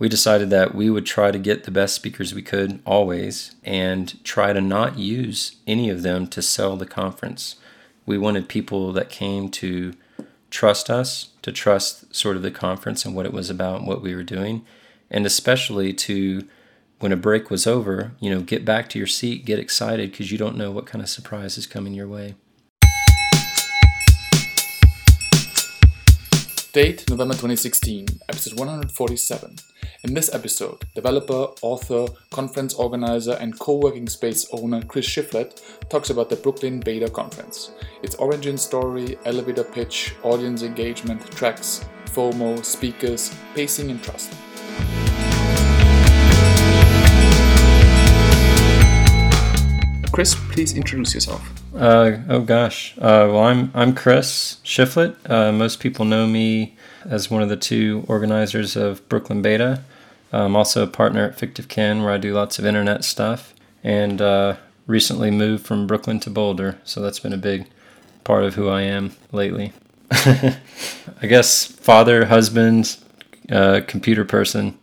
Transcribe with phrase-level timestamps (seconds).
[0.00, 4.24] we decided that we would try to get the best speakers we could always and
[4.24, 7.56] try to not use any of them to sell the conference.
[8.06, 9.92] We wanted people that came to
[10.48, 14.00] trust us, to trust sort of the conference and what it was about and what
[14.00, 14.64] we were doing,
[15.10, 16.48] and especially to
[17.00, 20.32] when a break was over, you know, get back to your seat, get excited because
[20.32, 22.36] you don't know what kind of surprise is coming your way.
[26.72, 29.56] Date November 2016, episode 147.
[30.02, 35.60] In this episode, developer, author, conference organizer, and co working space owner Chris Shiflett
[35.90, 37.72] talks about the Brooklyn Beta Conference,
[38.02, 44.32] its origin story, elevator pitch, audience engagement, tracks, FOMO, speakers, pacing, and trust.
[50.12, 51.59] Chris, please introduce yourself.
[51.80, 52.94] Uh, oh gosh.
[52.98, 55.16] Uh, well, I'm I'm Chris Shiflett.
[55.30, 56.76] Uh, most people know me
[57.06, 59.82] as one of the two organizers of Brooklyn Beta.
[60.30, 64.20] I'm also a partner at Fictive Kin, where I do lots of internet stuff, and
[64.20, 66.78] uh, recently moved from Brooklyn to Boulder.
[66.84, 67.66] So that's been a big
[68.24, 69.72] part of who I am lately.
[70.10, 70.58] I
[71.22, 72.98] guess father, husband,
[73.50, 74.78] uh, computer person,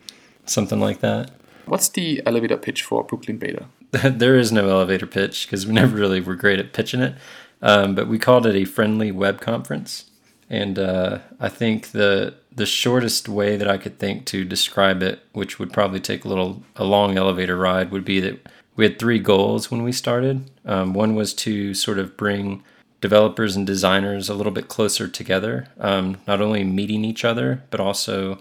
[0.46, 1.30] something like that.
[1.64, 3.66] What's the elevator pitch for Brooklyn Beta?
[3.90, 7.14] there is no elevator pitch because we never really were great at pitching it.
[7.60, 10.10] Um, but we called it a friendly web conference.
[10.50, 15.20] And uh, I think the the shortest way that I could think to describe it,
[15.32, 18.98] which would probably take a little a long elevator ride, would be that we had
[18.98, 20.50] three goals when we started.
[20.64, 22.64] Um, one was to sort of bring
[23.00, 27.80] developers and designers a little bit closer together, um, not only meeting each other, but
[27.80, 28.40] also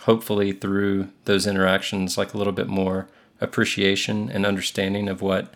[0.00, 3.08] hopefully through those interactions, like a little bit more
[3.44, 5.54] appreciation and understanding of what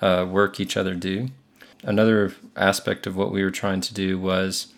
[0.00, 1.28] uh, work each other do.
[1.82, 4.72] Another aspect of what we were trying to do was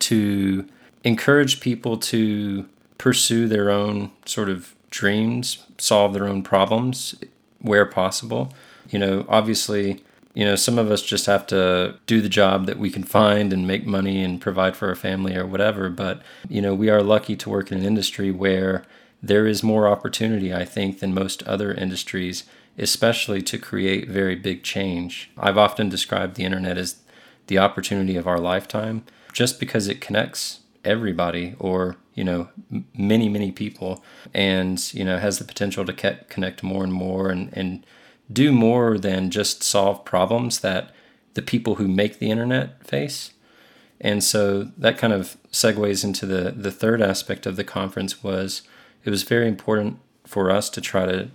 [0.00, 0.68] to
[1.04, 7.14] encourage people to pursue their own sort of dreams, solve their own problems
[7.60, 8.52] where possible.
[8.90, 10.02] You know, obviously,
[10.34, 13.52] you know, some of us just have to do the job that we can find
[13.52, 15.90] and make money and provide for our family or whatever.
[15.90, 18.84] But, you know, we are lucky to work in an industry where
[19.22, 22.44] there is more opportunity, I think, than most other industries,
[22.78, 25.30] especially to create very big change.
[25.36, 26.96] I've often described the internet as
[27.48, 32.48] the opportunity of our lifetime just because it connects everybody or you know
[32.96, 34.02] many many people
[34.32, 35.92] and you know has the potential to
[36.28, 37.84] connect more and more and and
[38.32, 40.92] do more than just solve problems that
[41.34, 43.32] the people who make the internet face
[44.00, 48.62] and so that kind of segues into the the third aspect of the conference was
[49.04, 51.28] it was very important for us to try to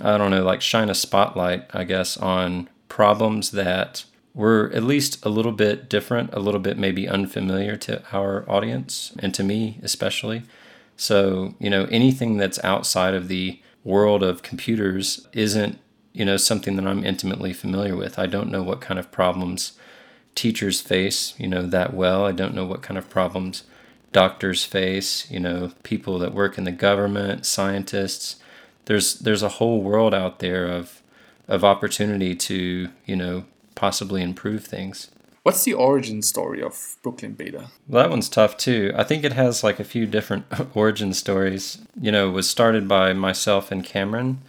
[0.00, 4.04] i don't know like shine a spotlight i guess on problems that
[4.34, 9.12] were at least a little bit different, a little bit maybe unfamiliar to our audience
[9.18, 10.44] and to me especially.
[10.96, 15.78] So, you know, anything that's outside of the world of computers isn't,
[16.12, 18.16] you know, something that I'm intimately familiar with.
[18.18, 19.72] I don't know what kind of problems
[20.36, 22.24] teachers face, you know, that well.
[22.24, 23.64] I don't know what kind of problems
[24.12, 28.36] doctors face, you know, people that work in the government, scientists.
[28.86, 31.02] There's there's a whole world out there of
[31.46, 35.10] of opportunity to, you know, possibly improve things.
[35.42, 37.70] What's the origin story of Brooklyn Beta?
[37.88, 38.92] Well, that one's tough too.
[38.94, 40.44] I think it has like a few different
[40.74, 41.78] origin stories.
[41.98, 44.42] You know, it was started by myself and Cameron,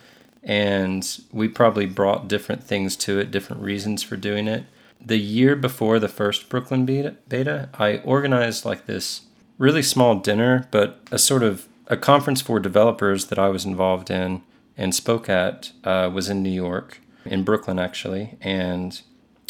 [0.44, 4.66] and we probably brought different things to it, different reasons for doing it.
[5.00, 9.22] The year before the first Brooklyn Beta, beta I organized like this
[9.60, 14.10] really small dinner, but a sort of a conference for developers that I was involved
[14.10, 14.42] in
[14.76, 19.02] and spoke at uh, was in New York, in Brooklyn actually, and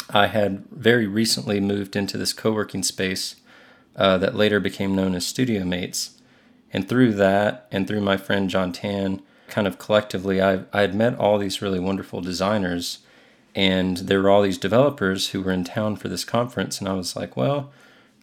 [0.10, 3.36] I had very recently moved into this co working space
[3.96, 6.20] uh, that later became known as Studio Mates.
[6.74, 10.96] And through that, and through my friend John Tan, kind of collectively, I, I had
[10.96, 13.00] met all these really wonderful designers.
[13.56, 16.80] And there were all these developers who were in town for this conference.
[16.80, 17.72] And I was like, well,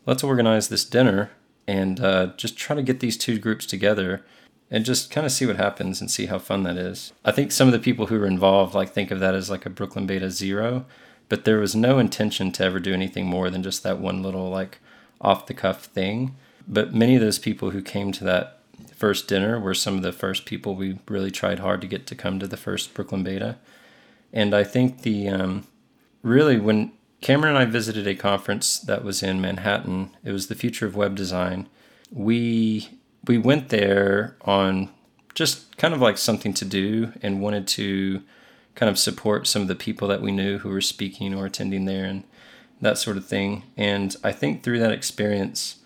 [0.07, 1.31] let's organize this dinner
[1.67, 4.25] and uh, just try to get these two groups together
[4.71, 7.13] and just kind of see what happens and see how fun that is.
[7.25, 9.67] I think some of the people who were involved like think of that as like
[9.67, 10.85] a Brooklyn Beta Zero,
[11.29, 14.51] but there was no intention to ever do anything more than just that one little
[14.51, 14.79] like
[15.21, 16.37] off the cuff thing.
[16.69, 18.61] But many of those people who came to that
[18.95, 22.15] first dinner were some of the first people we really tried hard to get to
[22.15, 23.57] come to the first Brooklyn Beta.
[24.33, 25.67] And I think the um,
[26.23, 30.55] really when Cameron and I visited a conference that was in Manhattan, it was the
[30.55, 31.69] future of web design.
[32.11, 32.91] We
[33.27, 34.91] we went there on
[35.35, 38.23] just kind of like something to do and wanted to
[38.75, 41.87] kind of support some of the people that we knew who were speaking or attending
[41.87, 42.25] there and
[42.81, 43.65] that sort of thing.
[43.77, 45.77] And I think through that experience,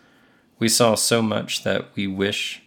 [0.58, 2.62] we saw so much that we wish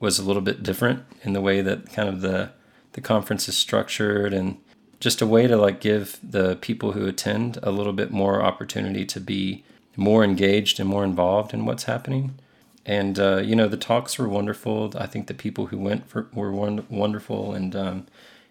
[0.00, 2.52] was a little bit different in the way that kind of the
[2.92, 4.58] the conference is structured and
[5.00, 9.04] just a way to like give the people who attend a little bit more opportunity
[9.04, 9.64] to be
[9.96, 12.38] more engaged and more involved in what's happening.
[12.86, 14.92] And uh, you know the talks were wonderful.
[14.96, 18.06] I think the people who went for, were wonderful, and um,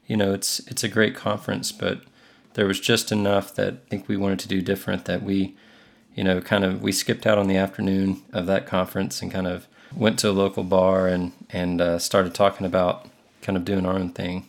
[0.05, 1.71] you know it's it's a great conference.
[1.71, 2.01] But
[2.53, 5.05] there was just enough that I think we wanted to do different.
[5.05, 5.55] That we,
[6.13, 9.47] you know, kind of we skipped out on the afternoon of that conference and kind
[9.47, 13.07] of went to a local bar and and uh, started talking about
[13.41, 14.47] kind of doing our own thing.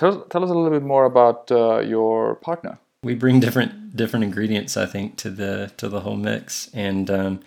[0.00, 2.78] Tell, tell us a little bit more about uh, your partner.
[3.02, 7.40] We bring different different ingredients, I think, to the to the whole mix, and um,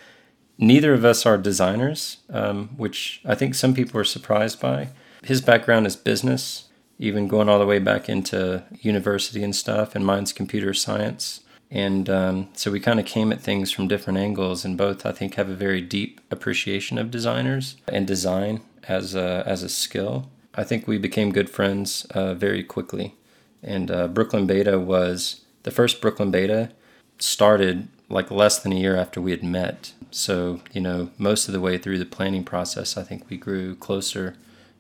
[0.60, 4.90] neither of us are designers, um, which I think some people are surprised by.
[5.24, 6.70] His background is business,
[7.00, 11.40] even going all the way back into university and stuff, and mine's computer science.
[11.72, 15.12] And um, so we kind of came at things from different angles, and both I
[15.12, 20.30] think have a very deep appreciation of designers and design as a, as a skill.
[20.56, 23.16] I think we became good friends uh, very quickly.
[23.62, 26.72] And uh, Brooklyn Beta was the first Brooklyn Beta
[27.20, 29.94] started like less than a year after we had met.
[30.12, 33.76] So, you know, most of the way through the planning process, I think we grew
[33.76, 34.36] closer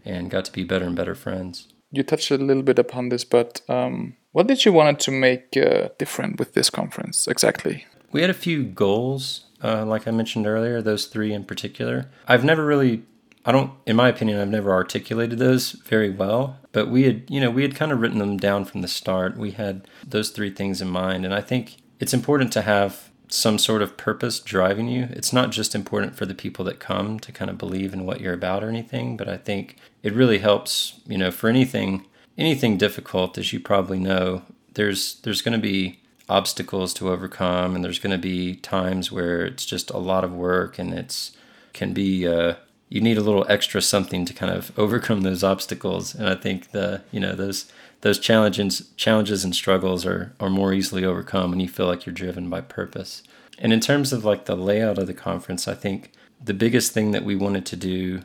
[0.06, 1.68] and got to be better and better friends.
[1.92, 5.56] You touched a little bit upon this, but um, what did you want to make
[5.56, 7.86] uh, different with this conference exactly?
[8.12, 12.10] We had a few goals, uh, like I mentioned earlier, those three in particular.
[12.28, 13.04] I've never really
[13.46, 17.42] I don't, in my opinion, I've never articulated those very well, but we had, you
[17.42, 19.38] know, we had kind of written them down from the start.
[19.38, 21.26] We had those three things in mind.
[21.26, 25.08] And I think it's important to have some sort of purpose driving you.
[25.10, 28.22] It's not just important for the people that come to kind of believe in what
[28.22, 32.06] you're about or anything, but I think it really helps, you know, for anything,
[32.38, 34.44] anything difficult, as you probably know,
[34.76, 36.00] there's, there's going to be
[36.30, 40.32] obstacles to overcome and there's going to be times where it's just a lot of
[40.32, 41.36] work and it's,
[41.74, 42.54] can be, uh,
[42.94, 46.14] you need a little extra something to kind of overcome those obstacles.
[46.14, 47.66] And I think the you know those
[48.02, 52.14] those challenges challenges and struggles are are more easily overcome when you feel like you're
[52.14, 53.24] driven by purpose.
[53.58, 56.12] And in terms of like the layout of the conference, I think
[56.44, 58.22] the biggest thing that we wanted to do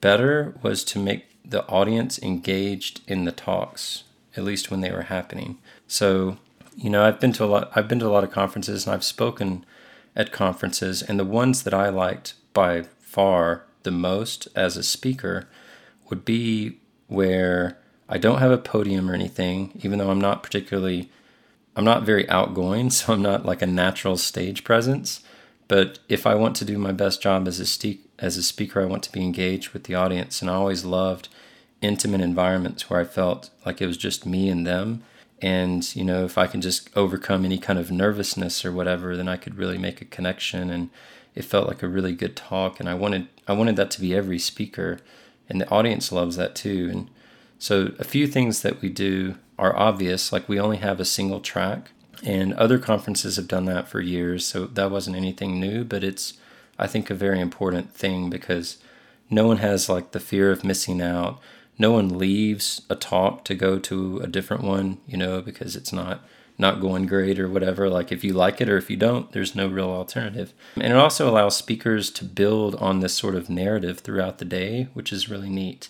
[0.00, 4.02] better was to make the audience engaged in the talks,
[4.36, 5.58] at least when they were happening.
[5.86, 6.38] So,
[6.76, 8.94] you know, I've been to a lot I've been to a lot of conferences and
[8.94, 9.64] I've spoken
[10.16, 15.48] at conferences and the ones that I liked by far the most as a speaker
[16.10, 21.10] would be where I don't have a podium or anything, even though I'm not particularly,
[21.74, 25.22] I'm not very outgoing, so I'm not like a natural stage presence.
[25.68, 28.82] But if I want to do my best job as a ste- as a speaker,
[28.82, 31.30] I want to be engaged with the audience, and I always loved
[31.80, 35.02] intimate environments where I felt like it was just me and them.
[35.40, 39.28] And you know, if I can just overcome any kind of nervousness or whatever, then
[39.28, 40.90] I could really make a connection and
[41.34, 44.14] it felt like a really good talk and I wanted I wanted that to be
[44.14, 44.98] every speaker
[45.48, 46.88] and the audience loves that too.
[46.90, 47.10] And
[47.58, 51.40] so a few things that we do are obvious like we only have a single
[51.40, 51.90] track
[52.22, 56.34] and other conferences have done that for years so that wasn't anything new but it's
[56.78, 58.78] I think a very important thing because
[59.30, 61.40] no one has like the fear of missing out.
[61.76, 65.92] No one leaves a talk to go to a different one you know because it's
[65.92, 66.22] not
[66.58, 67.88] not going great or whatever.
[67.88, 70.52] Like if you like it or if you don't, there's no real alternative.
[70.74, 74.88] And it also allows speakers to build on this sort of narrative throughout the day,
[74.92, 75.88] which is really neat.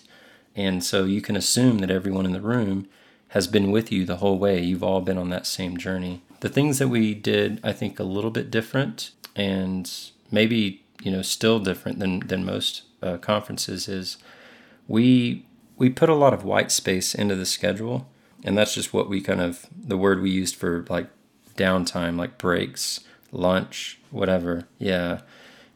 [0.55, 2.87] And so you can assume that everyone in the room
[3.29, 4.61] has been with you the whole way.
[4.61, 6.21] You've all been on that same journey.
[6.41, 9.91] The things that we did, I think, a little bit different and
[10.31, 14.17] maybe, you know, still different than, than most uh, conferences is
[14.87, 15.45] we
[15.77, 18.07] we put a lot of white space into the schedule
[18.43, 21.07] and that's just what we kind of the word we used for like
[21.55, 24.67] downtime like breaks lunch whatever.
[24.77, 25.21] Yeah.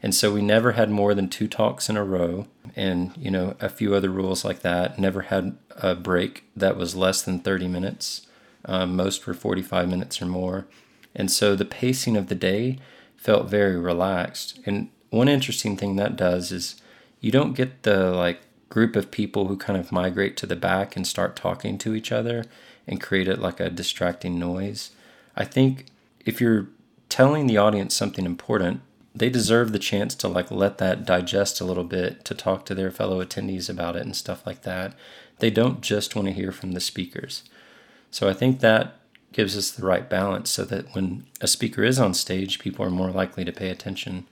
[0.01, 3.55] And so we never had more than two talks in a row and you know
[3.59, 4.99] a few other rules like that.
[4.99, 8.27] Never had a break that was less than 30 minutes.
[8.65, 10.67] Um, most were 45 minutes or more.
[11.15, 12.79] And so the pacing of the day
[13.15, 14.59] felt very relaxed.
[14.65, 16.81] And one interesting thing that does is
[17.19, 20.95] you don't get the like group of people who kind of migrate to the back
[20.95, 22.45] and start talking to each other
[22.87, 24.91] and create it like a distracting noise.
[25.35, 25.85] I think
[26.25, 26.67] if you're
[27.09, 28.81] telling the audience something important,
[29.15, 32.75] they deserve the chance to like let that digest a little bit, to talk to
[32.75, 34.93] their fellow attendees about it and stuff like that.
[35.39, 37.43] They don't just want to hear from the speakers.
[38.09, 38.95] So I think that
[39.31, 42.91] gives us the right balance so that when a speaker is on stage, people are
[42.91, 44.27] more likely to pay attention.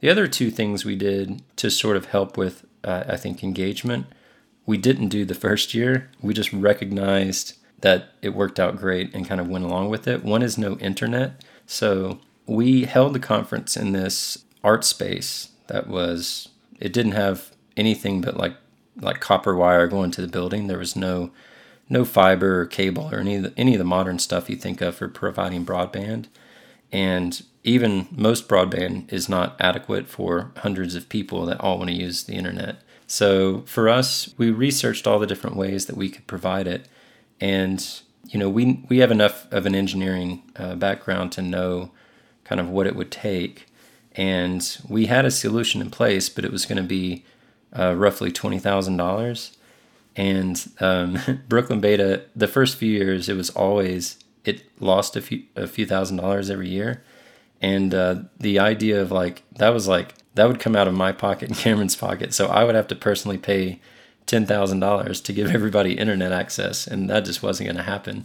[0.00, 4.06] The other two things we did to sort of help with uh, I think, engagement.
[4.66, 6.10] We didn't do the first year.
[6.20, 10.24] We just recognized that it worked out great and kind of went along with it.
[10.24, 11.44] One is no internet.
[11.66, 16.48] So we held the conference in this art space that was,
[16.80, 18.56] it didn't have anything but like
[19.00, 20.66] like copper wire going to the building.
[20.66, 21.30] There was no
[21.88, 24.80] no fiber or cable or any of the, any of the modern stuff you think
[24.80, 26.26] of for providing broadband.
[26.92, 31.96] And even most broadband is not adequate for hundreds of people that all want to
[31.96, 32.82] use the internet.
[33.06, 36.86] So for us, we researched all the different ways that we could provide it,
[37.40, 41.90] and you know we we have enough of an engineering uh, background to know
[42.44, 43.66] kind of what it would take,
[44.12, 47.24] and we had a solution in place, but it was going to be
[47.76, 49.56] uh, roughly twenty thousand dollars.
[50.14, 51.18] And um,
[51.48, 54.18] Brooklyn Beta, the first few years, it was always
[54.48, 57.02] it lost a few a few thousand dollars every year,
[57.60, 61.12] and uh, the idea of like that was like that would come out of my
[61.12, 62.32] pocket and Cameron's pocket.
[62.32, 63.80] So I would have to personally pay
[64.26, 68.24] ten thousand dollars to give everybody internet access, and that just wasn't going to happen.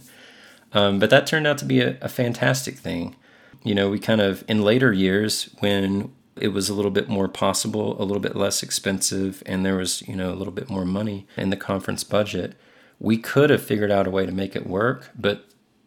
[0.72, 3.14] Um, but that turned out to be a, a fantastic thing.
[3.62, 7.28] You know, we kind of in later years when it was a little bit more
[7.28, 10.84] possible, a little bit less expensive, and there was you know a little bit more
[10.84, 12.54] money in the conference budget.
[12.98, 15.44] We could have figured out a way to make it work, but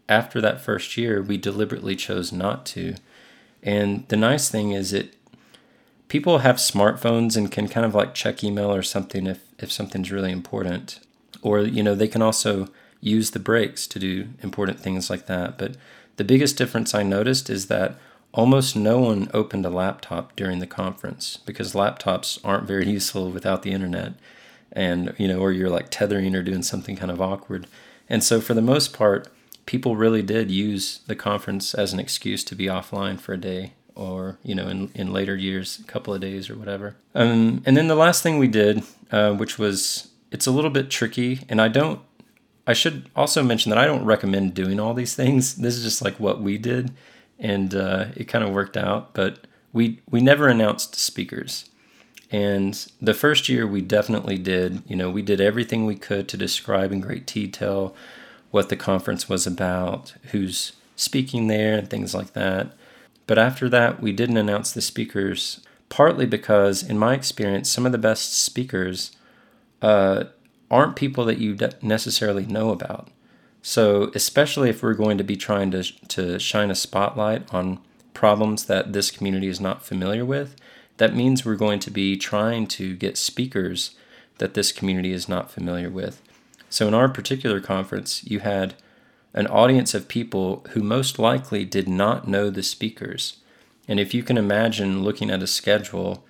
[0.09, 2.95] after that first year, we deliberately chose not to.
[3.61, 5.15] And the nice thing is it
[6.07, 10.11] people have smartphones and can kind of like check email or something if, if something's
[10.11, 10.99] really important.
[11.41, 12.69] Or, you know, they can also
[13.01, 15.57] use the breaks to do important things like that.
[15.57, 15.75] But
[16.15, 17.95] the biggest difference I noticed is that
[18.33, 23.63] almost no one opened a laptop during the conference because laptops aren't very useful without
[23.63, 24.13] the internet.
[24.71, 27.67] And, you know, or you're like tethering or doing something kind of awkward.
[28.09, 29.27] And so, for the most part,
[29.67, 33.73] people really did use the conference as an excuse to be offline for a day
[33.93, 36.95] or you know in, in later years a couple of days or whatever.
[37.13, 38.81] Um, and then the last thing we did
[39.11, 42.01] uh, which was it's a little bit tricky and i don't
[42.65, 45.55] i should also mention that i don't recommend doing all these things.
[45.55, 46.91] This is just like what we did
[47.37, 51.69] and uh, it kind of worked out but we we never announced speakers.
[52.29, 56.37] And the first year we definitely did you know we did everything we could to
[56.37, 57.95] describe in great detail
[58.51, 62.71] what the conference was about who's speaking there and things like that
[63.27, 67.91] but after that, we didn't announce the speakers, partly because, in my experience, some of
[67.91, 69.11] the best speakers
[69.81, 70.25] uh,
[70.71, 73.09] aren't people that you necessarily know about.
[73.61, 77.79] So, especially if we're going to be trying to, to shine a spotlight on
[78.13, 80.55] problems that this community is not familiar with,
[80.95, 83.93] that means we're going to be trying to get speakers
[84.37, 86.21] that this community is not familiar with.
[86.69, 88.75] So, in our particular conference, you had
[89.33, 93.37] an audience of people who most likely did not know the speakers.
[93.87, 96.25] And if you can imagine looking at a schedule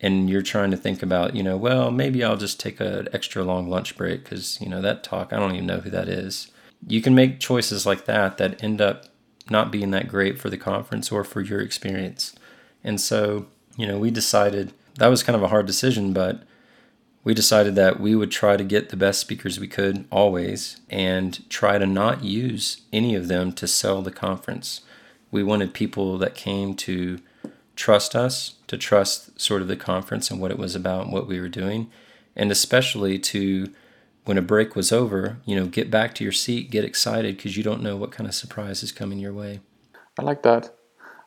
[0.00, 3.42] and you're trying to think about, you know, well, maybe I'll just take an extra
[3.42, 6.50] long lunch break because, you know, that talk, I don't even know who that is.
[6.86, 9.06] You can make choices like that that end up
[9.50, 12.34] not being that great for the conference or for your experience.
[12.84, 16.42] And so, you know, we decided that was kind of a hard decision, but
[17.26, 21.42] we decided that we would try to get the best speakers we could always and
[21.50, 24.82] try to not use any of them to sell the conference.
[25.32, 27.18] We wanted people that came to
[27.74, 31.26] trust us, to trust sort of the conference and what it was about and what
[31.26, 31.90] we were doing,
[32.36, 33.72] and especially to
[34.24, 37.56] when a break was over, you know, get back to your seat, get excited because
[37.56, 39.58] you don't know what kind of surprise is coming your way.
[40.16, 40.72] I like that.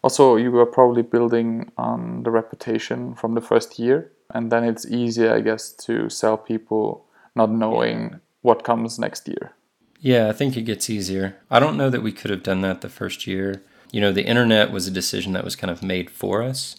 [0.02, 4.86] Also, you were probably building on the reputation from the first year and then it's
[4.86, 7.06] easier i guess to sell people
[7.36, 9.54] not knowing what comes next year.
[10.00, 11.38] Yeah i think it gets easier.
[11.50, 13.64] I don't know that we could have done that the first year.
[13.92, 16.78] You know the internet was a decision that was kind of made for us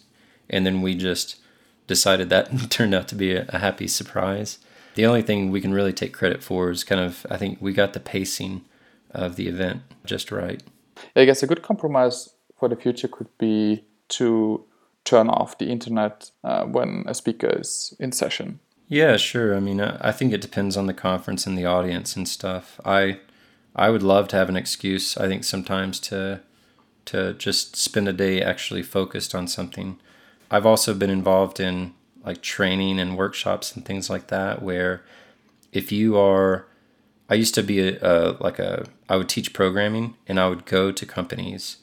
[0.49, 1.39] and then we just
[1.87, 4.59] decided that turned out to be a, a happy surprise.
[4.95, 7.73] The only thing we can really take credit for is kind of i think we
[7.73, 8.65] got the pacing
[9.11, 10.63] of the event just right.
[11.15, 14.65] I guess a good compromise for the future could be to
[15.03, 18.59] turn off the internet uh, when a speaker is in session.
[18.87, 19.55] Yeah, sure.
[19.55, 22.79] I mean, I think it depends on the conference and the audience and stuff.
[22.83, 23.19] I
[23.75, 25.17] I would love to have an excuse.
[25.17, 26.41] I think sometimes to
[27.05, 29.97] to just spend a day actually focused on something.
[30.49, 31.93] I've also been involved in
[32.23, 35.03] like training and workshops and things like that where
[35.71, 36.67] if you are
[37.29, 40.65] I used to be a, a like a I would teach programming and I would
[40.65, 41.77] go to companies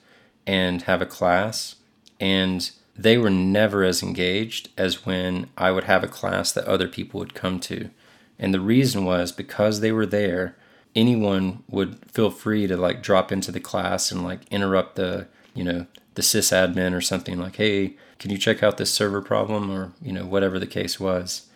[0.46, 1.76] and have a class
[2.20, 6.88] and they were never as engaged as when I would have a class that other
[6.88, 7.90] people would come to.
[8.38, 10.56] And the reason was because they were there,
[10.96, 15.62] anyone would feel free to like drop into the class and like interrupt the, you
[15.62, 19.92] know, the sysadmin or something like, hey, can you check out this server problem or,
[20.02, 21.48] you know, whatever the case was.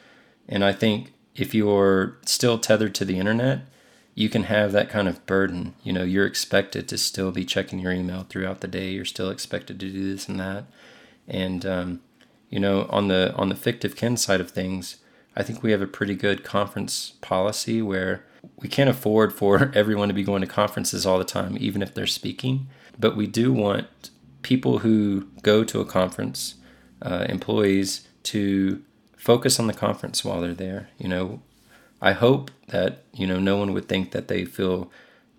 [0.49, 3.63] And I think if you're still tethered to the internet,
[4.15, 5.75] you can have that kind of burden.
[5.83, 8.91] You know, you're expected to still be checking your email throughout the day.
[8.91, 10.67] You're still expected to do this and that.
[11.29, 12.01] And um,
[12.51, 14.97] you know, on the on the fictive kin side of things,
[15.37, 18.25] I think we have a pretty good conference policy where
[18.59, 21.95] we can't afford for everyone to be going to conferences all the time, even if
[21.95, 22.69] they're speaking.
[22.99, 24.11] But we do want
[24.43, 26.57] people who go to a conference,
[27.01, 28.83] uh, employees, to
[29.17, 30.89] focus on the conference while they're there.
[30.99, 31.43] You know,
[32.01, 34.91] I hope that you know no one would think that they feel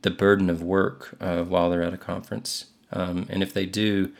[0.01, 2.65] the burden of work uh, while they're at a conference.
[2.91, 4.11] Um, and if they do,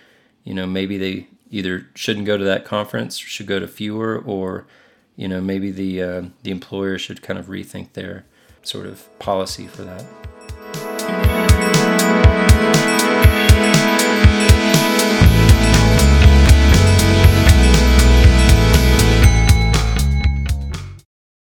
[0.43, 4.65] you know, maybe they either shouldn't go to that conference, should go to fewer, or
[5.15, 8.25] you know, maybe the uh, the employer should kind of rethink their
[8.63, 11.42] sort of policy for that.